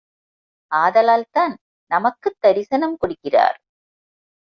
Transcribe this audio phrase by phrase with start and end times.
[0.71, 1.53] ஆதலால் தான்
[1.91, 3.57] நமக்குத் தரிசனம் கொடுக்கிறார்.